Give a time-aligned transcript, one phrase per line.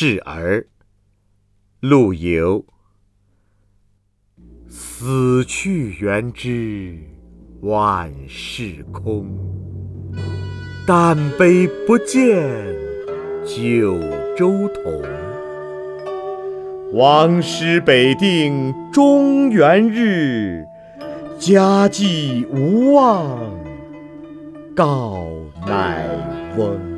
[0.00, 0.68] 示儿
[1.80, 2.64] 陆游。
[4.68, 6.96] 死去元知
[7.62, 9.26] 万事空
[10.86, 12.16] 但悲不见
[13.44, 13.98] 九
[14.36, 15.02] 州同。
[16.92, 20.64] 王师北定中原日
[21.40, 23.36] 家祭无忘
[24.76, 25.26] 告
[25.66, 26.06] 乃
[26.56, 26.97] 翁。